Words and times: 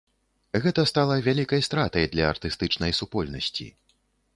Гэта 0.63 0.85
стала 0.91 1.19
вялікай 1.29 1.61
стратай 1.69 2.11
для 2.17 2.25
артыстычнай 2.33 2.91
супольнасці. 3.03 3.75